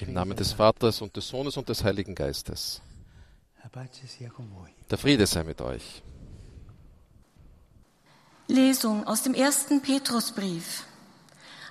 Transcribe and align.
Im 0.00 0.12
Namen 0.12 0.36
des 0.36 0.52
Vaters 0.52 1.00
und 1.00 1.16
des 1.16 1.28
Sohnes 1.28 1.56
und 1.56 1.68
des 1.68 1.84
Heiligen 1.84 2.14
Geistes. 2.14 2.80
Der 4.90 4.98
Friede 4.98 5.26
sei 5.26 5.44
mit 5.44 5.60
euch. 5.60 6.02
Lesung 8.48 9.06
aus 9.06 9.22
dem 9.22 9.34
ersten 9.34 9.82
Petrusbrief. 9.82 10.84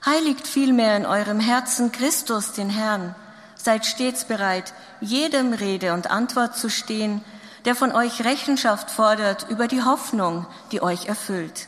Heiligt 0.05 0.47
vielmehr 0.47 0.95
in 0.95 1.05
eurem 1.05 1.39
Herzen 1.39 1.91
Christus, 1.91 2.53
den 2.53 2.69
Herrn. 2.69 3.15
Seid 3.55 3.85
stets 3.85 4.25
bereit, 4.25 4.73
jedem 5.01 5.53
Rede 5.53 5.93
und 5.93 6.11
Antwort 6.11 6.55
zu 6.55 6.69
stehen, 6.69 7.23
der 7.65 7.75
von 7.75 7.91
euch 7.91 8.23
Rechenschaft 8.23 8.91
fordert 8.91 9.47
über 9.49 9.67
die 9.67 9.81
Hoffnung, 9.81 10.45
die 10.71 10.81
euch 10.81 11.07
erfüllt. 11.07 11.67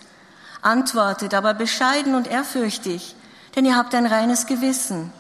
Antwortet 0.62 1.34
aber 1.34 1.54
bescheiden 1.56 2.14
und 2.14 2.28
ehrfürchtig, 2.28 3.16
denn 3.56 3.66
ihr 3.66 3.76
habt 3.76 3.94
ein 3.96 4.06
reines 4.06 4.46
Gewissen, 4.46 5.12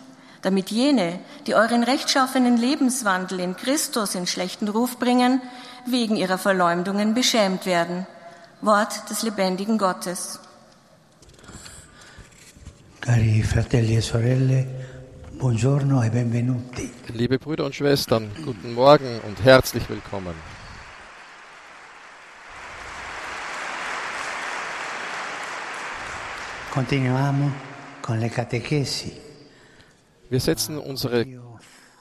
damit 0.41 0.69
jene, 0.69 1.19
die 1.47 1.55
euren 1.55 1.83
rechtschaffenen 1.83 2.57
Lebenswandel 2.57 3.39
in 3.39 3.55
Christus 3.55 4.15
in 4.15 4.27
schlechten 4.27 4.67
Ruf 4.67 4.97
bringen, 4.97 5.41
wegen 5.85 6.15
ihrer 6.15 6.37
Verleumdungen 6.37 7.13
beschämt 7.13 7.65
werden. 7.65 8.07
Wort 8.61 9.09
des 9.09 9.23
lebendigen 9.23 9.77
Gottes. 9.77 10.39
Cari 12.99 13.41
fratelli 13.43 13.95
e 13.95 14.01
sorelle, 14.01 14.67
buongiorno 15.37 16.03
e 16.03 16.09
benvenuti. 16.09 16.91
Liebe 17.07 17.39
Brüder 17.39 17.65
und 17.65 17.73
Schwestern, 17.73 18.29
guten 18.43 18.73
Morgen 18.73 19.21
und 19.21 19.41
herzlich 19.41 19.89
willkommen. 19.89 20.35
Continuiamo. 26.71 27.68
Wir 30.29 30.39
setzen 30.39 30.77
unsere 30.77 31.25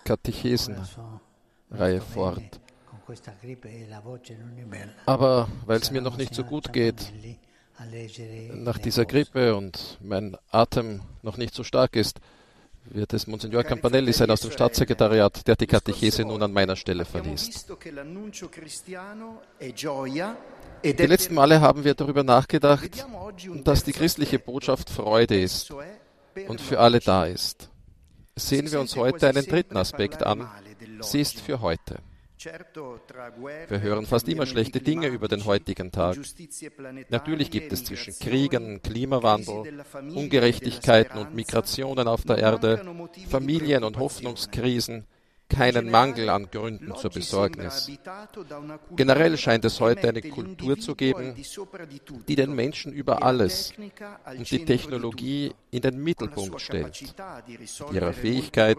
Katechesenreihe 0.04 2.00
fort. 2.00 2.60
Aber 5.06 5.48
weil 5.66 5.80
es 5.80 5.90
mir 5.90 6.00
noch 6.00 6.16
nicht 6.16 6.34
so 6.34 6.44
gut 6.44 6.72
geht, 6.72 7.12
nach 8.54 8.78
dieser 8.78 9.04
Grippe 9.04 9.54
und 9.54 9.98
mein 10.02 10.36
Atem 10.50 11.02
noch 11.22 11.36
nicht 11.36 11.54
so 11.54 11.62
stark 11.62 11.94
ist, 11.94 12.20
wird 12.90 13.12
es 13.12 13.26
Monsignor 13.26 13.64
Campanelli 13.64 14.12
sein 14.12 14.30
aus 14.30 14.40
dem 14.40 14.50
Staatssekretariat, 14.50 15.46
der 15.46 15.56
die 15.56 15.66
Katechese 15.66 16.22
nun 16.22 16.42
an 16.42 16.52
meiner 16.52 16.76
Stelle 16.76 17.04
verliest. 17.04 17.68
Die 20.84 21.06
letzten 21.06 21.34
Male 21.34 21.60
haben 21.60 21.84
wir 21.84 21.94
darüber 21.94 22.22
nachgedacht, 22.22 23.06
dass 23.64 23.84
die 23.84 23.92
christliche 23.92 24.38
Botschaft 24.38 24.90
Freude 24.90 25.40
ist 25.40 25.72
und 26.46 26.60
für 26.60 26.80
alle 26.80 27.00
da 27.00 27.26
ist. 27.26 27.70
Sehen 28.36 28.70
wir 28.70 28.80
uns 28.80 28.94
heute 28.96 29.28
einen 29.28 29.44
dritten 29.44 29.76
Aspekt 29.76 30.22
an. 30.22 30.48
Sie 31.00 31.20
ist 31.20 31.40
für 31.40 31.60
heute. 31.60 31.98
Wir 32.44 33.80
hören 33.80 34.06
fast 34.06 34.28
immer 34.28 34.46
schlechte 34.46 34.80
Dinge 34.80 35.08
über 35.08 35.26
den 35.26 35.44
heutigen 35.44 35.90
Tag. 35.90 36.16
Natürlich 37.08 37.50
gibt 37.50 37.72
es 37.72 37.84
zwischen 37.84 38.16
Kriegen, 38.18 38.80
Klimawandel, 38.80 39.82
Ungerechtigkeiten 40.14 41.18
und 41.18 41.34
Migrationen 41.34 42.06
auf 42.06 42.22
der 42.22 42.38
Erde, 42.38 42.82
Familien- 43.28 43.82
und 43.82 43.98
Hoffnungskrisen, 43.98 45.06
keinen 45.48 45.90
Mangel 45.90 46.28
an 46.28 46.50
Gründen 46.50 46.94
zur 46.96 47.10
Besorgnis. 47.10 47.90
Generell 48.96 49.36
scheint 49.36 49.64
es 49.64 49.80
heute 49.80 50.08
eine 50.08 50.22
Kultur 50.22 50.78
zu 50.78 50.94
geben, 50.94 51.34
die 52.28 52.36
den 52.36 52.54
Menschen 52.54 52.92
über 52.92 53.22
alles 53.22 53.72
und 54.36 54.50
die 54.50 54.64
Technologie 54.64 55.52
in 55.70 55.82
den 55.82 56.02
Mittelpunkt 56.02 56.60
stellt, 56.60 57.14
ihrer 57.92 58.12
Fähigkeit, 58.12 58.76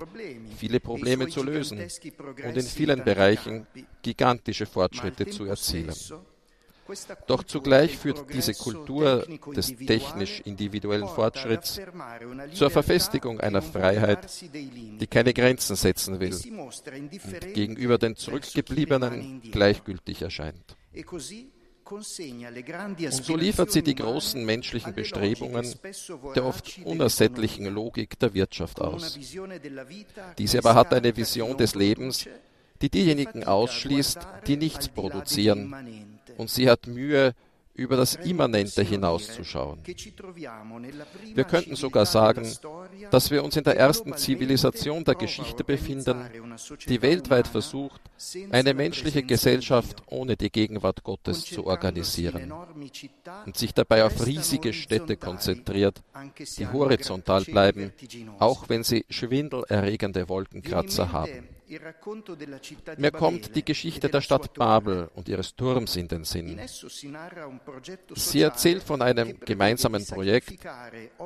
viele 0.58 0.80
Probleme 0.80 1.28
zu 1.28 1.44
lösen 1.44 1.80
und 1.80 2.58
in 2.58 2.66
vielen 2.66 3.04
Bereichen 3.04 3.68
gigantische 4.02 4.66
Fortschritte 4.66 5.28
zu 5.28 5.46
erzielen. 5.46 5.96
Doch 7.28 7.44
zugleich 7.44 7.98
führt 7.98 8.34
diese 8.34 8.54
Kultur 8.54 9.26
des 9.56 9.76
technisch-individuellen 9.76 11.08
Fortschritts 11.08 11.80
zur 12.54 12.70
Verfestigung 12.70 13.40
einer 13.40 13.62
Freiheit, 13.62 14.28
die 14.54 15.08
keine 15.08 15.34
Grenzen 15.34 15.76
setzen 15.76 16.20
will 16.20 16.34
und 16.34 17.54
gegenüber 17.54 17.98
den 17.98 18.16
Zurückgebliebenen 18.16 19.42
gleichgültig 19.52 20.22
erscheint. 20.22 20.76
Und 21.92 23.24
so 23.24 23.36
liefert 23.36 23.72
sie 23.72 23.82
die 23.82 23.96
großen 23.96 24.46
menschlichen 24.46 24.94
Bestrebungen 24.94 25.74
der 26.36 26.46
oft 26.46 26.80
unersättlichen 26.84 27.66
Logik 27.66 28.20
der 28.20 28.34
Wirtschaft 28.34 28.80
aus. 28.80 29.18
Diese 30.38 30.60
aber 30.60 30.76
hat 30.76 30.94
eine 30.94 31.16
Vision 31.18 31.58
des 31.58 31.74
Lebens, 31.74 32.28
die 32.82 32.90
diejenigen 32.90 33.44
ausschließt, 33.44 34.20
die 34.48 34.58
nichts 34.58 34.88
produzieren 34.88 36.19
und 36.40 36.50
sie 36.50 36.70
hat 36.70 36.88
Mühe, 36.88 37.36
über 37.80 37.96
das 37.96 38.16
Immanente 38.16 38.84
hinauszuschauen. 38.84 39.80
Wir 41.34 41.44
könnten 41.46 41.76
sogar 41.76 42.06
sagen, 42.06 42.46
dass 43.10 43.32
wir 43.32 43.44
uns 43.44 43.56
in 43.56 43.64
der 43.64 43.78
ersten 43.78 44.16
Zivilisation 44.18 45.04
der 45.06 45.16
Geschichte 45.16 45.64
befinden, 45.64 46.30
die 46.88 47.02
weltweit 47.02 47.48
versucht, 47.48 48.02
eine 48.52 48.74
menschliche 48.74 49.24
Gesellschaft 49.24 50.04
ohne 50.08 50.36
die 50.36 50.52
Gegenwart 50.52 51.04
Gottes 51.04 51.46
zu 51.46 51.66
organisieren 51.66 52.52
und 53.46 53.58
sich 53.58 53.74
dabei 53.74 54.04
auf 54.04 54.26
riesige 54.26 54.74
Städte 54.74 55.16
konzentriert, 55.16 56.02
die 56.58 56.68
horizontal 56.68 57.46
bleiben, 57.46 57.94
auch 58.40 58.68
wenn 58.68 58.84
sie 58.84 59.06
schwindelerregende 59.10 60.28
Wolkenkratzer 60.28 61.14
haben. 61.14 61.59
Mir 62.98 63.12
kommt 63.12 63.56
die 63.56 63.64
Geschichte 63.64 64.10
der 64.10 64.22
Stadt 64.22 64.54
Babel 64.56 65.10
und 65.14 65.30
ihres 65.30 65.56
Turms 65.56 65.96
in 65.96 66.08
den 66.08 66.24
Sinn. 66.24 66.60
Sie 68.16 68.42
erzählt 68.42 68.84
von 68.84 69.02
einem 69.02 69.40
gemeinsamen 69.40 70.06
Projekt, 70.06 70.58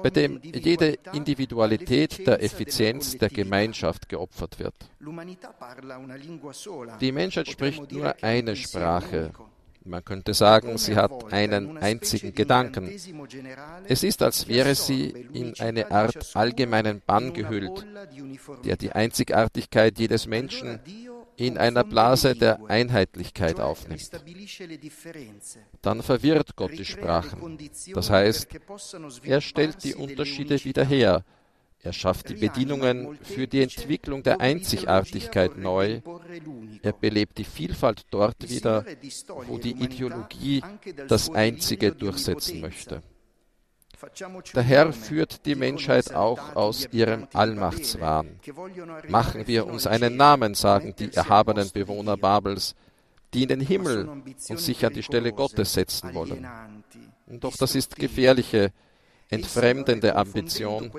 bei 0.02 0.10
dem 0.10 0.42
jede 0.44 0.98
Individualität 1.14 2.28
der 2.28 2.44
Effizienz 2.44 3.18
der 3.18 3.30
Gemeinschaft 3.30 4.10
geopfert 4.10 4.60
wird. 4.60 4.76
Die 7.00 7.12
Menschheit 7.12 7.48
spricht 7.48 7.92
nur 7.92 8.16
eine 8.22 8.56
Sprache, 8.56 9.32
man 9.86 10.04
könnte 10.04 10.34
sagen, 10.34 10.78
sie 10.78 10.96
hat 10.96 11.34
einen 11.34 11.78
einzigen 11.78 12.34
Gedanken. 12.34 12.90
Es 13.88 14.04
ist, 14.04 14.22
als 14.22 14.48
wäre 14.48 14.76
sie 14.76 15.10
in 15.34 15.60
eine 15.60 15.92
Art 15.92 16.36
allgemeinen 16.36 17.02
Bann 17.06 17.34
gehüllt, 17.34 17.86
der 18.64 18.78
die 18.78 18.92
Einzigartigkeit 18.92 20.00
jedes 20.00 20.28
Menschen 20.28 20.80
in 21.36 21.58
einer 21.58 21.84
Blase 21.84 22.36
der 22.36 22.60
Einheitlichkeit 22.68 23.60
aufnimmt. 23.60 24.10
Dann 25.82 26.02
verwirrt 26.04 26.56
Gott 26.56 26.78
die 26.78 26.86
Sprachen. 26.86 27.58
Das 27.94 28.10
heißt, 28.10 28.48
er 29.24 29.42
stellt 29.42 29.84
die 29.84 29.96
Unterschiede 29.96 30.64
wieder 30.64 30.86
her, 30.86 31.24
er 31.84 31.92
schafft 31.92 32.30
die 32.30 32.36
Bedingungen 32.36 33.18
für 33.22 33.46
die 33.46 33.62
Entwicklung 33.62 34.24
der 34.24 34.40
Einzigartigkeit 34.40 35.58
neu. 35.58 36.00
Er 36.82 36.94
belebt 36.94 37.38
die 37.38 37.44
Vielfalt 37.44 38.06
dort 38.10 38.50
wieder, 38.50 38.86
wo 39.48 39.58
die 39.58 39.72
Ideologie 39.72 40.64
das 41.10 41.30
Einzige 41.30 41.92
durchsetzen 41.92 42.62
möchte. 42.62 43.04
Der 44.56 44.64
Herr 44.64 44.94
führt 44.94 45.46
die 45.46 45.56
Menschheit 45.56 46.14
auch 46.14 46.56
aus 46.56 46.88
ihrem 46.92 47.28
Allmachtswahn. 47.34 48.40
Machen 49.10 49.48
wir 49.48 49.68
uns 49.68 49.86
einen 49.86 50.16
Namen, 50.16 50.56
sagen 50.56 50.94
die 50.98 51.14
erhabenen 51.14 51.70
Bewohner 51.72 52.16
Babels, 52.16 52.76
die 53.34 53.44
in 53.44 53.50
den 53.50 53.62
Himmel 53.62 54.08
und 54.08 54.60
sich 54.60 54.86
an 54.86 54.94
die 54.94 55.04
Stelle 55.04 55.34
Gottes 55.34 55.74
setzen 55.74 56.14
wollen. 56.14 56.48
Doch 57.28 57.58
das 57.58 57.76
ist 57.76 57.98
gefährliche, 57.98 58.72
entfremdende 59.30 60.16
Ambition. 60.16 60.92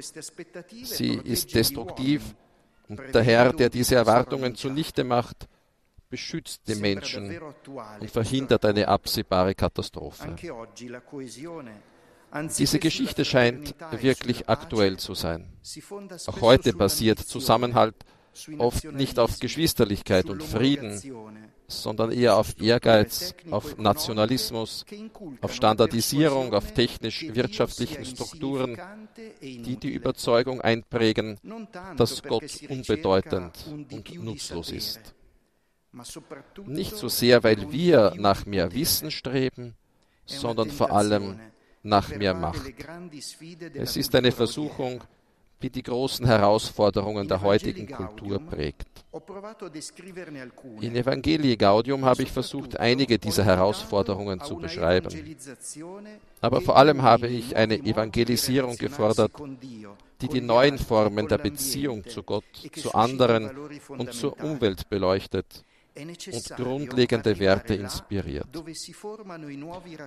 Sie 0.83 1.15
ist 1.25 1.55
destruktiv 1.55 2.35
und 2.89 3.01
der 3.15 3.23
Herr, 3.23 3.53
der 3.53 3.71
diese 3.71 3.95
Erwartungen 3.95 4.55
zunichte 4.55 5.05
macht, 5.05 5.49
beschützt 6.11 6.69
die 6.69 6.77
Menschen 6.77 7.41
und 8.01 8.11
verhindert 8.11 8.65
eine 8.65 8.87
absehbare 8.89 9.55
Katastrophe. 9.55 10.37
Diese 12.59 12.79
Geschichte 12.79 13.25
scheint 13.25 13.75
wirklich 13.93 14.49
aktuell 14.49 14.97
zu 14.99 15.15
sein. 15.15 15.53
Auch 16.27 16.41
heute 16.41 16.73
basiert 16.73 17.21
Zusammenhalt 17.21 17.95
oft 18.59 18.85
nicht 18.93 19.19
auf 19.19 19.39
Geschwisterlichkeit 19.39 20.27
und 20.27 20.43
Frieden, 20.43 21.01
sondern 21.67 22.13
eher 22.13 22.37
auf 22.37 22.61
Ehrgeiz, 22.61 23.35
auf 23.51 23.79
Nationalismus, 23.79 24.85
auf 25.41 25.55
Standardisierung, 25.55 26.53
auf 26.55 26.73
technisch-wirtschaftlichen 26.73 28.05
Strukturen, 28.05 28.79
die 29.41 29.77
die 29.77 29.91
Überzeugung 29.91 30.61
einprägen, 30.61 31.39
dass 31.97 32.23
Gott 32.23 32.45
unbedeutend 32.69 33.53
und 33.91 34.23
nutzlos 34.23 34.71
ist. 34.71 35.01
Nicht 36.67 36.97
so 36.97 37.09
sehr, 37.09 37.45
weil 37.45 37.71
wir 37.71 38.15
nach 38.17 38.47
mehr 38.47 38.73
Wissen 38.75 39.11
streben, 39.11 39.75
sondern 40.27 40.71
vor 40.71 40.91
allem 40.91 41.39
nach 41.83 42.09
mehr 42.17 42.35
Macht. 42.35 42.73
Es 43.75 43.97
ist 43.97 44.15
eine 44.15 44.33
Versuchung, 44.33 45.05
die 45.63 45.71
die 45.71 45.83
großen 45.83 46.27
Herausforderungen 46.27 47.29
der 47.29 47.41
heutigen 47.41 47.87
Kultur 47.87 48.39
prägt. 48.39 48.87
In 50.81 50.97
Evangelii 50.97 51.57
Gaudium 51.57 52.05
habe 52.05 52.23
ich 52.23 52.33
versucht, 52.33 52.79
einige 52.79 53.19
dieser 53.19 53.45
Herausforderungen 53.45 54.41
zu 54.41 54.57
beschreiben. 54.57 55.37
Aber 56.41 56.61
vor 56.61 56.77
allem 56.77 57.03
habe 57.03 57.29
ich 57.29 57.57
eine 57.57 57.79
Evangelisierung 57.79 58.77
gefordert, 58.77 59.33
die 60.21 60.29
die 60.29 60.41
neuen 60.41 60.79
Formen 60.79 61.29
der 61.29 61.39
Beziehung 61.39 62.07
zu 62.07 62.23
Gott, 62.23 62.45
zu 62.75 62.93
anderen 62.95 63.51
und 63.89 64.13
zur 64.13 64.43
Umwelt 64.43 64.89
beleuchtet 64.89 65.65
und 65.97 66.57
grundlegende 66.57 67.39
Werte 67.39 67.75
inspiriert. 67.75 68.47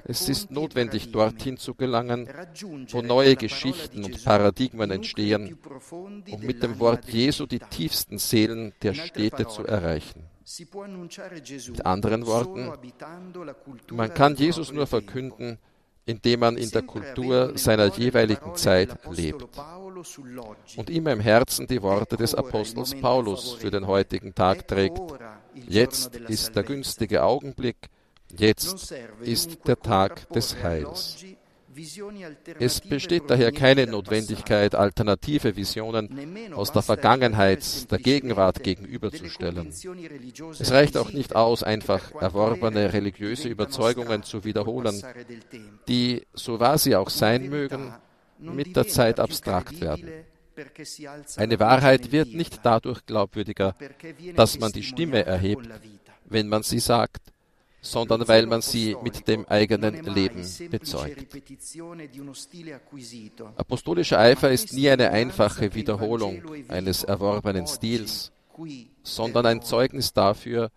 Es 0.05 0.29
ist 0.29 0.51
notwendig, 0.51 1.11
dorthin 1.11 1.57
zu 1.57 1.75
gelangen, 1.75 2.27
wo 2.89 3.01
neue 3.01 3.35
Geschichten 3.35 4.03
und 4.03 4.23
Paradigmen 4.23 4.91
entstehen, 4.91 5.57
um 6.29 6.41
mit 6.41 6.61
dem 6.61 6.79
Wort 6.79 7.09
Jesu 7.09 7.45
die 7.45 7.59
tiefsten 7.59 8.17
Seelen 8.17 8.73
der 8.81 8.93
Städte 8.93 9.47
zu 9.47 9.65
erreichen. 9.65 10.23
Mit 11.69 11.85
anderen 11.85 12.25
Worten, 12.25 12.71
man 13.91 14.13
kann 14.13 14.35
Jesus 14.35 14.71
nur 14.71 14.87
verkünden, 14.87 15.57
indem 16.07 16.39
man 16.39 16.57
in 16.57 16.71
der 16.71 16.81
Kultur 16.81 17.51
seiner 17.56 17.94
jeweiligen 17.95 18.56
Zeit 18.56 18.98
lebt. 19.12 19.45
Und 20.77 20.89
immer 20.89 21.12
im 21.12 21.19
Herzen 21.19 21.68
die 21.68 21.81
Worte 21.81 22.15
des 22.18 22.33
Apostels 22.33 22.95
Paulus 23.00 23.54
für 23.54 23.69
den 23.69 23.86
heutigen 23.86 24.33
Tag 24.33 24.68
trägt. 24.68 25.00
Jetzt 25.54 26.15
ist 26.15 26.56
der 26.56 26.63
günstige 26.63 27.24
Augenblick, 27.24 27.89
jetzt 28.36 28.94
ist 29.21 29.68
der 29.68 29.80
Tag 29.80 30.30
des 30.30 30.56
Heils. 30.63 31.18
Es 32.59 32.81
besteht 32.81 33.29
daher 33.29 33.51
keine 33.51 33.88
Notwendigkeit, 33.88 34.75
alternative 34.75 35.56
Visionen 35.56 36.53
aus 36.53 36.71
der 36.71 36.81
Vergangenheit 36.81 37.91
der 37.91 38.00
Gegenwart 38.00 38.63
gegenüberzustellen. 38.63 39.68
Es 39.68 40.71
reicht 40.71 40.97
auch 40.97 41.12
nicht 41.12 41.35
aus, 41.35 41.63
einfach 41.63 42.13
erworbene 42.19 42.94
religiöse 42.94 43.47
Überzeugungen 43.50 44.24
zu 44.24 44.44
wiederholen, 44.44 45.01
die, 45.88 46.25
so 46.33 46.59
wahr 46.59 46.77
sie 46.77 46.95
auch 46.95 47.09
sein 47.09 47.50
mögen, 47.50 47.94
mit 48.39 48.75
der 48.75 48.88
Zeit 48.88 49.19
abstrakt 49.19 49.81
werden. 49.81 50.09
Eine 51.35 51.59
Wahrheit 51.59 52.12
wird 52.12 52.33
nicht 52.33 52.59
dadurch 52.63 53.06
glaubwürdiger, 53.06 53.75
dass 54.35 54.59
man 54.59 54.71
die 54.71 54.83
Stimme 54.83 55.25
erhebt, 55.25 55.69
wenn 56.25 56.47
man 56.47 56.63
sie 56.63 56.80
sagt, 56.80 57.21
sondern 57.81 58.27
weil 58.27 58.45
man 58.45 58.62
sie 58.62 58.95
mit 59.03 59.27
dem 59.27 59.45
eigenen 59.47 60.03
Leben 60.06 60.45
bezeugt. 60.69 61.25
Apostolischer 63.56 64.19
Eifer 64.19 64.51
ist 64.51 64.74
nie 64.74 64.89
eine 64.89 65.12
einfache 65.12 65.74
Wiederholung 65.74 66.41
eines 66.68 67.03
erworbenen 67.03 67.68
Stils, 67.68 68.31
sondern 69.03 69.45
ein 69.45 69.62
Zeugnis 69.62 70.13
dafür, 70.13 70.69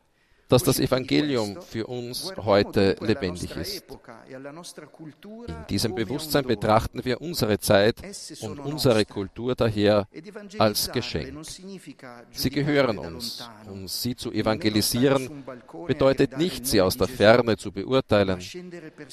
dass 0.51 0.65
das 0.65 0.81
Evangelium 0.81 1.63
für 1.63 1.87
uns 1.87 2.33
heute 2.37 2.97
lebendig 3.01 3.57
ist. 3.57 3.85
In 4.29 5.67
diesem 5.71 5.95
Bewusstsein 5.95 6.45
betrachten 6.45 7.05
wir 7.05 7.21
unsere 7.21 7.59
Zeit 7.61 7.97
und 8.41 8.59
unsere 8.59 9.05
Kultur 9.05 9.55
daher 9.55 10.09
als 10.59 10.91
Geschenk. 10.91 11.39
Sie 12.33 12.51
gehören 12.51 12.99
uns. 12.99 13.49
Um 13.71 13.87
sie 13.87 14.17
zu 14.17 14.33
evangelisieren 14.33 15.45
bedeutet 15.87 16.37
nicht, 16.37 16.67
sie 16.67 16.81
aus 16.81 16.97
der 16.97 17.09
Ferne 17.09 17.57
zu 17.57 17.71
beurteilen, 17.71 18.41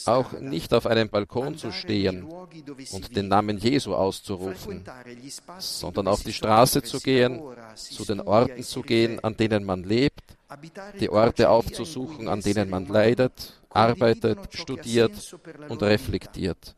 auch 0.05 0.31
nicht 0.33 0.73
auf 0.73 0.87
einem 0.87 1.09
Balkon 1.09 1.55
zu 1.55 1.71
stehen 1.71 2.23
und 2.91 3.15
den 3.15 3.27
Namen 3.27 3.57
Jesu 3.59 3.93
auszurufen, 3.93 4.83
sondern 5.59 6.07
auf 6.07 6.23
die 6.23 6.33
Straße 6.33 6.81
zu 6.81 6.99
gehen, 6.99 7.41
zu 7.75 8.05
den 8.05 8.21
Orten 8.21 8.63
zu 8.63 8.81
gehen, 8.81 9.23
an 9.23 9.37
denen 9.37 9.63
man 9.63 9.83
lebt, 9.83 10.36
die 10.99 11.09
Orte 11.09 11.49
aufzusuchen, 11.49 12.27
an 12.27 12.41
denen 12.41 12.69
man 12.69 12.87
leidet, 12.87 13.53
arbeitet, 13.69 14.39
studiert 14.53 15.35
und 15.67 15.83
reflektiert. 15.83 16.75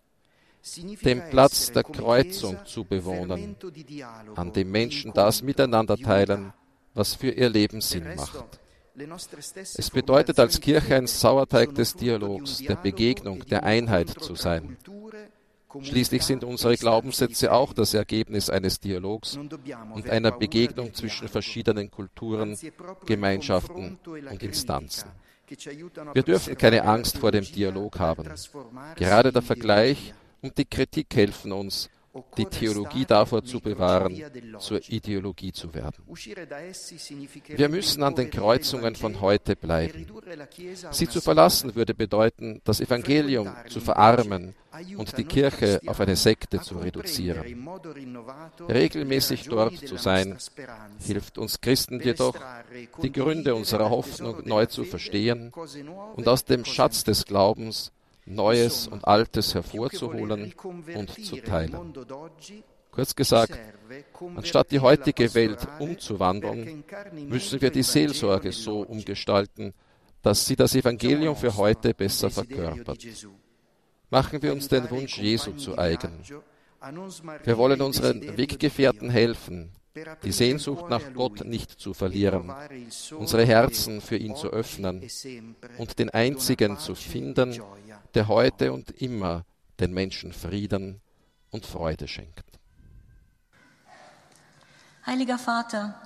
Den 1.03 1.21
Platz 1.29 1.71
der 1.71 1.83
Kreuzung 1.83 2.57
zu 2.65 2.83
bewohnen, 2.83 3.55
an 4.35 4.53
dem 4.53 4.71
Menschen 4.71 5.13
das 5.13 5.41
miteinander 5.41 5.97
teilen, 5.97 6.53
was 6.93 7.15
für 7.15 7.31
ihr 7.31 7.49
Leben 7.49 7.81
Sinn 7.81 8.15
macht. 8.15 8.59
Es 9.55 9.89
bedeutet 9.89 10.39
als 10.39 10.59
Kirche 10.59 10.95
ein 10.95 11.07
Sauerteig 11.07 11.73
des 11.75 11.95
Dialogs, 11.95 12.57
der 12.57 12.75
Begegnung, 12.75 13.45
der 13.45 13.63
Einheit 13.63 14.09
zu 14.09 14.35
sein. 14.35 14.77
Schließlich 15.81 16.23
sind 16.23 16.43
unsere 16.43 16.75
Glaubenssätze 16.75 17.51
auch 17.51 17.73
das 17.73 17.93
Ergebnis 17.93 18.49
eines 18.49 18.79
Dialogs 18.79 19.37
und 19.93 20.09
einer 20.09 20.31
Begegnung 20.31 20.93
zwischen 20.93 21.27
verschiedenen 21.27 21.91
Kulturen, 21.91 22.57
Gemeinschaften 23.05 23.99
und 24.05 24.43
Instanzen. 24.43 25.09
Wir 26.13 26.23
dürfen 26.23 26.57
keine 26.57 26.83
Angst 26.83 27.17
vor 27.17 27.31
dem 27.31 27.43
Dialog 27.43 27.99
haben. 27.99 28.29
Gerade 28.95 29.31
der 29.31 29.41
Vergleich 29.41 30.13
und 30.41 30.57
die 30.57 30.65
Kritik 30.65 31.15
helfen 31.15 31.51
uns, 31.51 31.89
die 32.37 32.45
Theologie 32.45 33.05
davor 33.05 33.43
zu 33.43 33.59
bewahren, 33.59 34.21
zur 34.59 34.81
Ideologie 34.89 35.51
zu 35.51 35.73
werden. 35.73 36.03
Wir 37.47 37.69
müssen 37.69 38.03
an 38.03 38.15
den 38.15 38.29
Kreuzungen 38.29 38.95
von 38.95 39.21
heute 39.21 39.55
bleiben. 39.55 40.07
Sie 40.91 41.07
zu 41.07 41.21
verlassen 41.21 41.75
würde 41.75 41.93
bedeuten, 41.93 42.61
das 42.63 42.81
Evangelium 42.81 43.49
zu 43.67 43.79
verarmen 43.79 44.55
und 44.97 45.17
die 45.17 45.23
Kirche 45.23 45.81
auf 45.85 45.99
eine 45.99 46.15
Sekte 46.15 46.61
zu 46.61 46.77
reduzieren. 46.77 47.67
Regelmäßig 48.67 49.47
dort 49.47 49.77
zu 49.77 49.97
sein, 49.97 50.37
hilft 51.05 51.37
uns 51.37 51.61
Christen 51.61 51.99
jedoch, 52.01 52.35
die 53.01 53.11
Gründe 53.11 53.55
unserer 53.55 53.89
Hoffnung 53.89 54.47
neu 54.47 54.65
zu 54.65 54.83
verstehen 54.83 55.51
und 56.15 56.27
aus 56.27 56.45
dem 56.45 56.65
Schatz 56.65 57.03
des 57.03 57.25
Glaubens 57.25 57.91
Neues 58.25 58.87
und 58.87 59.07
Altes 59.07 59.55
hervorzuholen 59.55 60.53
und 60.95 61.25
zu 61.25 61.37
teilen. 61.37 61.93
Kurz 62.91 63.15
gesagt, 63.15 63.57
anstatt 64.35 64.71
die 64.71 64.79
heutige 64.79 65.33
Welt 65.33 65.67
umzuwandeln, 65.79 66.83
müssen 67.27 67.61
wir 67.61 67.71
die 67.71 67.83
Seelsorge 67.83 68.51
so 68.51 68.81
umgestalten, 68.81 69.73
dass 70.21 70.45
sie 70.45 70.55
das 70.55 70.75
Evangelium 70.75 71.35
für 71.35 71.55
heute 71.55 71.93
besser 71.93 72.29
verkörpert. 72.29 73.05
Machen 74.09 74.41
wir 74.41 74.51
uns 74.53 74.67
den 74.67 74.89
Wunsch 74.89 75.17
Jesu 75.17 75.51
zu 75.53 75.77
eigen. 75.77 76.23
Wir 77.43 77.57
wollen 77.57 77.81
unseren 77.81 78.37
Weggefährten 78.37 79.09
helfen, 79.09 79.71
die 80.23 80.31
Sehnsucht 80.31 80.89
nach 80.89 81.13
Gott 81.13 81.45
nicht 81.45 81.71
zu 81.71 81.93
verlieren, 81.93 82.51
unsere 83.17 83.45
Herzen 83.45 84.01
für 84.01 84.17
ihn 84.17 84.35
zu 84.35 84.49
öffnen 84.49 85.05
und 85.77 85.99
den 85.99 86.09
einzigen 86.09 86.77
zu 86.77 86.95
finden, 86.95 87.61
der 88.13 88.27
heute 88.27 88.71
und 88.71 88.91
immer 89.01 89.45
den 89.79 89.93
Menschen 89.93 90.31
Frieden 90.33 91.01
und 91.51 91.65
Freude 91.65 92.07
schenkt. 92.07 92.45
Heiliger 95.05 95.37
Vater, 95.37 96.01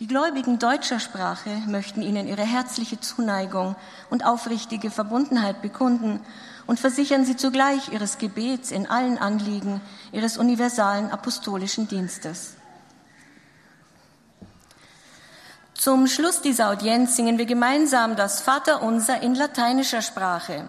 die 0.00 0.06
Gläubigen 0.06 0.58
deutscher 0.58 0.98
Sprache 0.98 1.50
möchten 1.66 2.00
Ihnen 2.00 2.26
ihre 2.26 2.42
herzliche 2.42 2.98
Zuneigung 3.00 3.76
und 4.08 4.24
aufrichtige 4.24 4.90
Verbundenheit 4.90 5.60
bekunden 5.60 6.20
und 6.66 6.80
versichern 6.80 7.26
Sie 7.26 7.36
zugleich 7.36 7.92
Ihres 7.92 8.16
Gebets 8.16 8.70
in 8.70 8.86
allen 8.86 9.18
Anliegen 9.18 9.82
Ihres 10.10 10.38
universalen 10.38 11.10
apostolischen 11.10 11.86
Dienstes. 11.86 12.54
Zum 15.74 16.06
Schluss 16.06 16.40
dieser 16.40 16.70
Audienz 16.70 17.16
singen 17.16 17.36
wir 17.36 17.46
gemeinsam 17.46 18.16
das 18.16 18.40
Vaterunser 18.40 19.22
in 19.22 19.34
lateinischer 19.34 20.00
Sprache. 20.00 20.64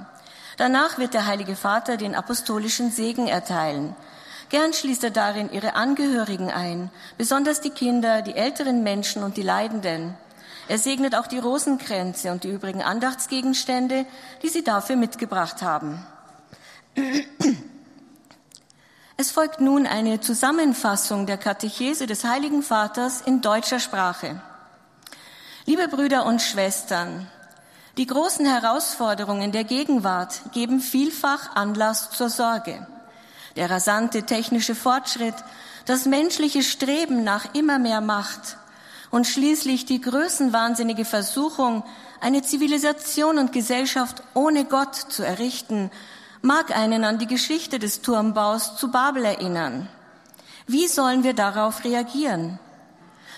Danach 0.58 0.98
wird 0.98 1.14
der 1.14 1.26
Heilige 1.26 1.56
Vater 1.56 1.96
den 1.96 2.16
apostolischen 2.16 2.92
Segen 2.92 3.28
erteilen. 3.28 3.96
Gern 4.52 4.74
schließt 4.74 5.06
er 5.06 5.12
darin 5.12 5.50
ihre 5.54 5.76
Angehörigen 5.76 6.52
ein, 6.52 6.92
besonders 7.18 7.62
die 7.62 7.70
Kinder, 7.70 8.22
die 8.22 8.36
älteren 8.36 8.84
Menschen 8.84 9.24
und 9.24 9.38
die 9.38 9.44
Leidenden. 9.44 10.14
Er 10.68 10.78
segnet 10.78 11.16
auch 11.16 11.28
die 11.28 11.38
Rosenkränze 11.38 12.34
und 12.34 12.44
die 12.44 12.50
übrigen 12.50 12.82
Andachtsgegenstände, 12.82 14.06
die 14.44 14.50
sie 14.50 14.66
dafür 14.66 14.98
mitgebracht 14.98 15.62
haben. 15.62 16.06
Es 19.16 19.32
folgt 19.32 19.62
nun 19.62 19.88
eine 19.88 20.20
Zusammenfassung 20.20 21.26
der 21.28 21.38
Katechese 21.38 22.06
des 22.06 22.26
Heiligen 22.26 22.62
Vaters 22.62 23.22
in 23.22 23.40
deutscher 23.40 23.80
Sprache. 23.80 24.42
Liebe 25.66 25.88
Brüder 25.88 26.26
und 26.26 26.42
Schwestern, 26.42 27.26
die 27.96 28.06
großen 28.06 28.46
Herausforderungen 28.46 29.54
der 29.54 29.64
Gegenwart 29.64 30.42
geben 30.52 30.82
vielfach 30.82 31.56
Anlass 31.56 32.10
zur 32.12 32.30
Sorge. 32.30 32.86
Der 33.56 33.70
rasante 33.70 34.24
technische 34.24 34.76
Fortschritt, 34.76 35.36
das 35.86 36.06
menschliche 36.06 36.64
Streben 36.64 37.24
nach 37.24 37.54
immer 37.54 37.80
mehr 37.80 38.02
Macht 38.02 38.58
und 39.10 39.28
schließlich 39.28 39.86
die 39.86 40.02
größenwahnsinnige 40.02 41.06
Versuchung, 41.06 41.84
eine 42.22 42.44
Zivilisation 42.44 43.38
und 43.38 43.52
Gesellschaft 43.52 44.24
ohne 44.34 44.66
Gott 44.66 44.96
zu 44.96 45.24
errichten, 45.24 45.92
mag 46.42 46.76
einen 46.76 47.04
an 47.04 47.20
die 47.20 47.28
Geschichte 47.28 47.78
des 47.78 48.02
Turmbaus 48.02 48.78
zu 48.78 48.92
Babel 48.92 49.26
erinnern. 49.26 49.88
Wie 50.68 50.88
sollen 50.88 51.24
wir 51.24 51.34
darauf 51.34 51.84
reagieren? 51.84 52.60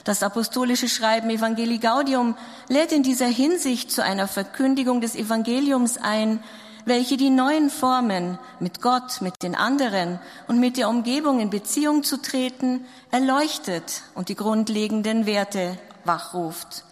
Das 0.04 0.22
apostolische 0.22 0.90
Schreiben 0.90 1.30
Evangelii 1.30 1.80
Gaudium 1.80 2.36
lädt 2.68 2.92
in 2.92 3.04
dieser 3.04 3.28
Hinsicht 3.28 3.90
zu 3.90 4.04
einer 4.04 4.28
Verkündigung 4.28 5.00
des 5.00 5.16
Evangeliums 5.16 5.98
ein, 5.98 6.44
welche 6.86 7.18
die 7.18 7.30
neuen 7.30 7.70
Formen, 7.70 8.38
mit 8.60 8.82
Gott, 8.82 9.22
mit 9.22 9.42
den 9.44 9.56
anderen 9.56 10.20
und 10.48 10.60
mit 10.60 10.78
der 10.78 10.90
Umgebung 10.90 11.40
in 11.40 11.50
Beziehung 11.50 12.04
zu 12.04 12.22
treten, 12.22 12.86
erleuchtet 13.12 14.02
und 14.16 14.30
die 14.30 14.36
grundlegenden 14.36 15.26
Werte 15.26 15.78
wachruft. 16.06 16.84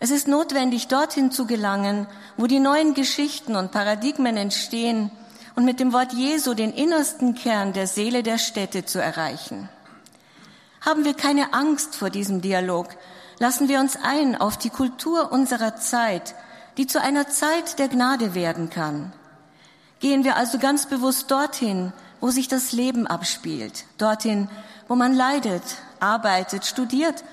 Es 0.00 0.10
ist 0.10 0.26
notwendig, 0.26 0.88
dorthin 0.88 1.30
zu 1.30 1.46
gelangen, 1.46 2.08
wo 2.36 2.48
die 2.48 2.58
neuen 2.58 2.94
Geschichten 2.94 3.54
und 3.54 3.70
Paradigmen 3.70 4.36
entstehen 4.36 5.12
und 5.54 5.64
mit 5.64 5.78
dem 5.78 5.92
Wort 5.92 6.12
Jesu 6.12 6.54
den 6.54 6.72
innersten 6.72 7.34
Kern 7.34 7.72
der 7.72 7.86
Seele 7.86 8.22
der 8.22 8.38
Städte 8.38 8.84
zu 8.84 9.00
erreichen. 9.00 9.68
Haben 10.80 11.04
wir 11.04 11.14
keine 11.14 11.54
Angst 11.54 11.94
vor 11.94 12.10
diesem 12.10 12.40
Dialog, 12.40 12.88
lassen 13.38 13.68
wir 13.68 13.78
uns 13.78 13.96
ein 14.02 14.34
auf 14.34 14.56
die 14.56 14.70
Kultur 14.70 15.30
unserer 15.30 15.76
Zeit, 15.76 16.34
die 16.76 16.86
zu 16.86 17.00
einer 17.00 17.28
Zeit 17.28 17.78
der 17.78 17.88
Gnade 17.88 18.34
werden 18.34 18.70
kann. 18.70 19.12
Gehen 20.00 20.24
wir 20.24 20.36
also 20.36 20.58
ganz 20.58 20.86
bewusst 20.86 21.30
dorthin, 21.30 21.92
wo 22.20 22.30
sich 22.30 22.48
das 22.48 22.72
Leben 22.72 23.06
abspielt, 23.06 23.84
dorthin, 23.98 24.48
wo 24.88 24.94
man 24.94 25.14
leidet, 25.14 25.62
arbeitet, 26.00 26.64
studiert 26.64 27.24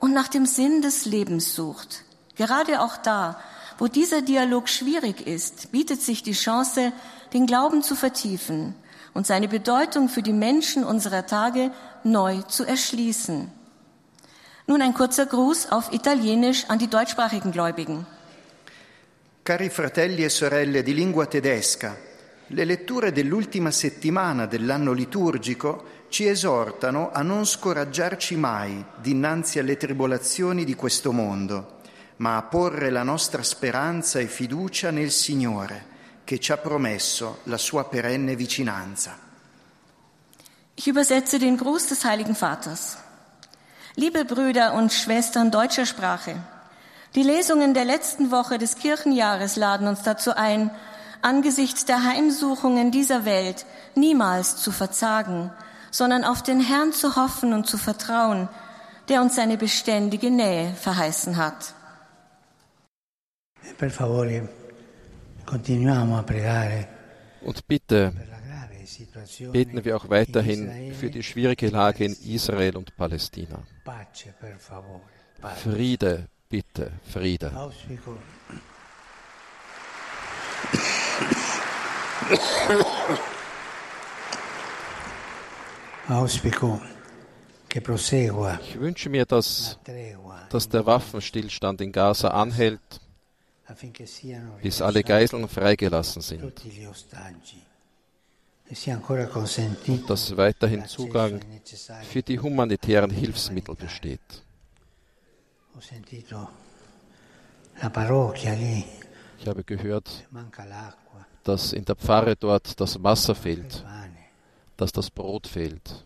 und 0.00 0.12
nach 0.12 0.28
dem 0.28 0.46
Sinn 0.46 0.82
des 0.82 1.04
Lebens 1.06 1.54
sucht. 1.54 2.02
Gerade 2.36 2.80
auch 2.80 2.96
da, 2.96 3.38
wo 3.78 3.88
dieser 3.88 4.22
Dialog 4.22 4.68
schwierig 4.68 5.26
ist, 5.26 5.72
bietet 5.72 6.00
sich 6.02 6.22
die 6.22 6.32
Chance, 6.32 6.92
den 7.32 7.46
Glauben 7.46 7.82
zu 7.82 7.96
vertiefen 7.96 8.74
und 9.12 9.26
seine 9.26 9.48
Bedeutung 9.48 10.08
für 10.08 10.22
die 10.22 10.32
Menschen 10.32 10.84
unserer 10.84 11.26
Tage 11.26 11.70
neu 12.02 12.42
zu 12.42 12.64
erschließen. 12.64 13.50
Nun 14.66 14.82
ein 14.82 14.94
kurzer 14.94 15.26
Gruß 15.26 15.72
auf 15.72 15.92
Italienisch 15.92 16.64
an 16.68 16.78
die 16.78 16.88
deutschsprachigen 16.88 17.52
Gläubigen. 17.52 18.06
Cari 19.44 19.68
fratelli 19.68 20.24
e 20.24 20.30
sorelle 20.30 20.82
di 20.82 20.94
lingua 20.94 21.26
tedesca, 21.26 21.94
le 22.46 22.64
letture 22.64 23.12
dell'ultima 23.12 23.70
settimana 23.70 24.46
dell'anno 24.46 24.92
liturgico 24.92 26.06
ci 26.08 26.26
esortano 26.26 27.12
a 27.12 27.20
non 27.20 27.44
scoraggiarci 27.44 28.36
mai 28.36 28.82
dinanzi 28.96 29.58
alle 29.58 29.76
tribolazioni 29.76 30.64
di 30.64 30.74
questo 30.74 31.12
mondo 31.12 31.82
ma 32.16 32.36
a 32.36 32.42
porre 32.42 32.90
la 32.90 33.02
nostra 33.02 33.42
speranza 33.42 34.18
e 34.18 34.26
fiducia 34.26 34.90
nel 34.90 35.10
Signore, 35.10 35.92
che 36.24 36.38
ci 36.38 36.52
ha 36.52 36.56
promesso 36.56 37.40
la 37.44 37.58
sua 37.58 37.84
perenne 37.84 38.36
vicinanza. 38.36 39.18
Ich 40.76 40.86
übersetze 40.86 41.38
den 41.38 41.56
Gruß 41.56 41.88
des 41.88 42.04
Heiligen 42.04 42.34
Vaters. 42.34 42.96
Liebe 43.96 44.24
Brüder 44.24 44.72
und 44.74 44.92
Schwestern 44.92 45.50
deutscher 45.50 45.86
Sprache, 45.86 46.40
die 47.14 47.22
Lesungen 47.22 47.74
der 47.74 47.84
letzten 47.84 48.30
Woche 48.30 48.58
des 48.58 48.76
Kirchenjahres 48.76 49.56
laden 49.56 49.86
uns 49.86 50.02
dazu 50.02 50.36
ein, 50.36 50.70
angesichts 51.22 51.84
der 51.84 52.04
Heimsuchungen 52.04 52.90
dieser 52.90 53.24
Welt 53.24 53.66
niemals 53.94 54.56
zu 54.56 54.72
verzagen, 54.72 55.50
sondern 55.90 56.24
auf 56.24 56.42
den 56.42 56.60
Herrn 56.60 56.92
zu 56.92 57.16
hoffen 57.16 57.52
und 57.52 57.66
zu 57.66 57.78
vertrauen, 57.78 58.48
der 59.08 59.22
uns 59.22 59.36
seine 59.36 59.56
beständige 59.56 60.30
Nähe 60.30 60.74
verheißen 60.74 61.36
hat. 61.36 61.74
Und 67.40 67.66
bitte 67.68 68.12
beten 69.52 69.84
wir 69.84 69.96
auch 69.96 70.08
weiterhin 70.08 70.94
für 70.98 71.10
die 71.10 71.22
schwierige 71.22 71.68
Lage 71.68 72.04
in 72.04 72.12
Israel 72.12 72.76
und 72.76 72.96
Palästina. 72.96 73.62
Friede, 75.62 76.28
bitte, 76.54 76.92
Friede. 77.12 77.50
Ich 88.60 88.78
wünsche 88.78 89.08
mir, 89.10 89.24
dass, 89.24 89.78
dass 90.48 90.68
der 90.68 90.86
Waffenstillstand 90.86 91.80
in 91.80 91.90
Gaza 91.90 92.28
anhält 92.28 92.80
bis 94.62 94.80
alle 94.80 95.02
Geiseln 95.02 95.48
freigelassen 95.48 96.22
sind. 96.22 96.44
Und 99.88 100.10
dass 100.10 100.36
weiterhin 100.36 100.86
Zugang 100.86 101.40
für 102.12 102.22
die 102.22 102.38
humanitären 102.38 103.10
Hilfsmittel 103.10 103.74
besteht. 103.74 104.44
Ich 109.38 109.48
habe 109.48 109.64
gehört, 109.64 110.26
dass 111.42 111.72
in 111.72 111.84
der 111.84 111.96
Pfarre 111.96 112.36
dort 112.36 112.80
das 112.80 113.02
Wasser 113.02 113.34
fehlt, 113.34 113.84
dass 114.76 114.92
das 114.92 115.10
Brot 115.10 115.46
fehlt. 115.46 116.04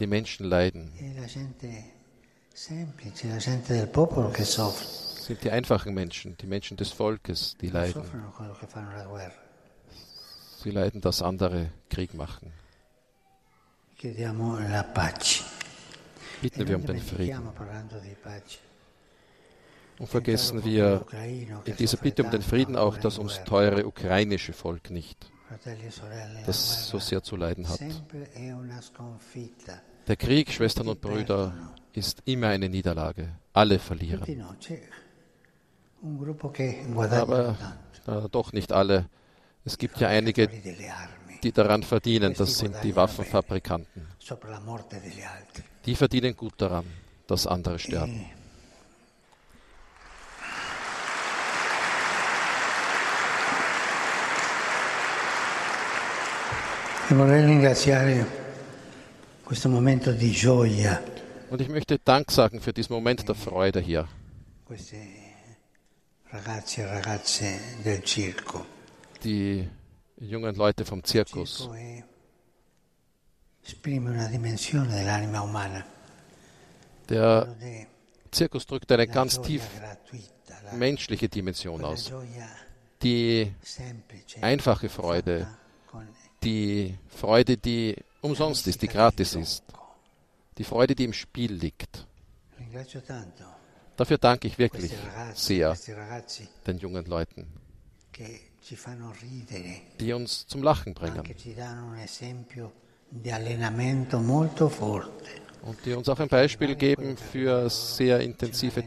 Die 0.00 0.06
Menschen 0.06 0.46
leiden. 0.46 0.92
Sind 2.54 2.98
die 5.44 5.50
einfachen 5.50 5.94
Menschen, 5.94 6.36
die 6.38 6.46
Menschen 6.46 6.76
des 6.76 6.90
Volkes, 6.90 7.56
die 7.60 7.68
leiden. 7.68 8.02
Sie 10.62 10.70
leiden, 10.70 11.00
dass 11.00 11.22
andere 11.22 11.70
Krieg 11.88 12.14
machen. 12.14 12.52
Bitten 16.40 16.66
wir 16.68 16.76
um 16.76 16.86
den 16.86 16.98
Frieden. 16.98 17.48
Und 19.98 20.06
vergessen 20.06 20.64
wir 20.64 21.04
in 21.64 21.76
dieser 21.76 21.96
Bitte 21.96 22.22
um 22.22 22.30
den 22.30 22.42
Frieden 22.42 22.76
auch 22.76 22.96
das 22.96 23.18
uns 23.18 23.42
teure 23.44 23.86
ukrainische 23.86 24.52
Volk 24.52 24.90
nicht, 24.90 25.30
das 26.46 26.88
so 26.88 26.98
sehr 26.98 27.22
zu 27.22 27.36
leiden 27.36 27.68
hat. 27.68 27.80
Der 30.06 30.16
Krieg, 30.16 30.52
Schwestern 30.52 30.88
und 30.88 31.00
Brüder, 31.00 31.52
ist 31.92 32.22
immer 32.24 32.48
eine 32.48 32.68
Niederlage. 32.68 33.28
Alle 33.52 33.78
verlieren. 33.78 34.44
Aber 36.96 37.56
äh, 38.06 38.28
doch 38.30 38.52
nicht 38.52 38.72
alle. 38.72 39.08
Es 39.64 39.76
gibt 39.76 39.98
ja 39.98 40.08
einige, 40.08 40.48
die 41.42 41.52
daran 41.52 41.82
verdienen. 41.82 42.34
Das 42.34 42.58
sind 42.58 42.76
die 42.82 42.94
Waffenfabrikanten. 42.94 44.06
Die 45.86 45.94
verdienen 45.94 46.36
gut 46.36 46.54
daran, 46.58 46.84
dass 47.26 47.46
andere 47.46 47.78
sterben. 47.78 48.26
Und 61.48 61.60
ich 61.62 61.68
möchte 61.70 61.98
Dank 61.98 62.30
sagen 62.30 62.60
für 62.60 62.74
diesen 62.74 62.92
Moment 62.92 63.26
der 63.26 63.34
Freude 63.34 63.80
hier. 63.80 64.06
Die 69.24 69.68
jungen 70.20 70.54
Leute 70.54 70.84
vom 70.84 71.02
Zirkus. 71.04 71.68
Der 77.08 77.56
Zirkus 78.30 78.66
drückt 78.66 78.92
eine 78.92 79.06
ganz 79.06 79.40
tief 79.40 79.62
menschliche 80.74 81.28
Dimension 81.28 81.84
aus. 81.84 82.12
Die 83.02 83.52
einfache 84.40 84.88
Freude, 84.88 85.46
die 86.42 86.98
Freude, 87.08 87.56
die 87.56 87.96
umsonst 88.20 88.66
ist, 88.66 88.82
die 88.82 88.88
gratis 88.88 89.34
ist 89.34 89.64
die 90.58 90.64
Freude, 90.64 90.94
die 90.94 91.04
im 91.04 91.12
Spiel 91.12 91.52
liegt. 91.52 92.06
Dafür 93.96 94.18
danke 94.18 94.48
ich 94.48 94.58
wirklich 94.58 94.92
sehr 95.34 95.76
den 96.66 96.78
jungen 96.78 97.04
Leuten, 97.06 97.46
die 100.00 100.12
uns 100.12 100.46
zum 100.46 100.62
Lachen 100.62 100.94
bringen 100.94 101.22
und 105.62 105.84
die 105.84 105.92
uns 105.92 106.08
auch 106.08 106.18
ein 106.18 106.28
Beispiel 106.28 106.74
geben 106.76 107.16
für 107.16 107.68
sehr 107.70 108.20
intensive 108.20 108.84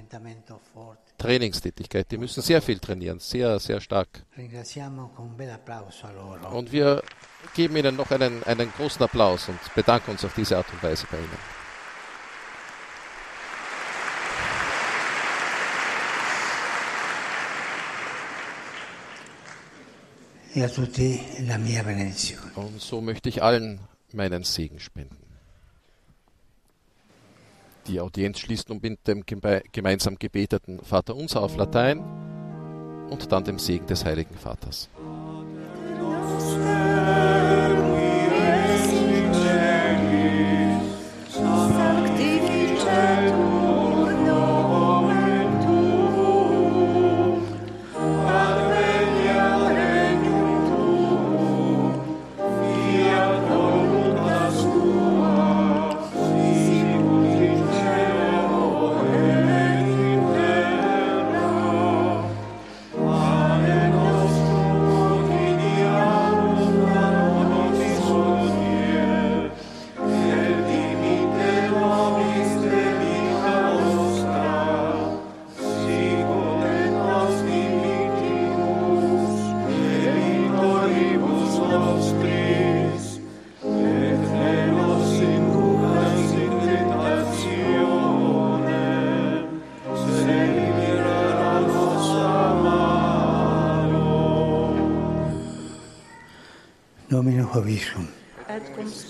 Trainingstätigkeit. 1.17 2.11
Die 2.11 2.17
müssen 2.17 2.41
sehr 2.41 2.61
viel 2.61 2.79
trainieren, 2.79 3.19
sehr, 3.19 3.59
sehr 3.59 3.79
stark. 3.79 4.07
Und 6.51 6.71
wir 6.71 7.03
geben 7.53 7.77
ihnen 7.77 7.95
noch 7.95 8.09
einen, 8.09 8.43
einen 8.43 8.71
großen 8.71 9.03
Applaus 9.03 9.47
und 9.49 9.59
bedanken 9.75 10.11
uns 10.11 10.25
auf 10.25 10.33
diese 10.33 10.57
Art 10.57 10.71
und 10.73 10.81
Weise 10.81 11.05
bei 11.11 11.17
ihnen. 11.17 11.60
Und 22.55 22.81
so 22.81 22.99
möchte 22.99 23.29
ich 23.29 23.41
allen 23.41 23.79
meinen 24.11 24.43
Segen 24.43 24.79
spenden. 24.79 25.17
Die 27.87 27.99
Audienz 27.99 28.39
schließt 28.39 28.69
nun 28.69 28.79
mit 28.81 29.07
dem 29.07 29.23
gemeinsam 29.25 30.17
gebeteten 30.19 30.79
Vater 30.83 31.15
Unser 31.15 31.41
auf 31.41 31.55
Latein 31.55 31.99
und 33.09 33.31
dann 33.31 33.43
dem 33.43 33.59
Segen 33.59 33.87
des 33.87 34.05
Heiligen 34.05 34.35
Vaters. 34.35 34.89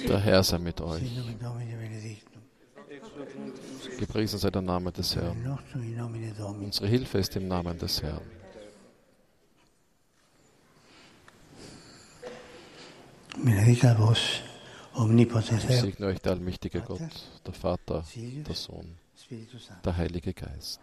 Der 0.08 0.20
Herr 0.20 0.43
sei 0.43 0.58
mit 0.58 0.81
euch. 0.81 1.03
Gepriesen 4.00 4.39
sei 4.39 4.50
der 4.50 4.63
Name 4.63 4.91
des 4.91 5.15
Herrn. 5.15 5.60
Unsere 6.60 6.88
Hilfe 6.88 7.20
ist 7.20 7.36
im 7.36 7.48
Namen 7.48 7.77
des 7.77 8.01
Herrn. 8.01 8.22
Ich 13.46 13.81
segne 15.79 16.08
euch 16.08 16.20
der 16.22 16.31
allmächtige 16.31 16.81
Gott, 16.81 17.00
der 17.46 17.53
Vater, 17.53 18.03
der 18.15 18.55
Sohn, 18.55 18.98
der 19.86 19.98
Heilige 19.98 20.34
Geist. 20.34 20.81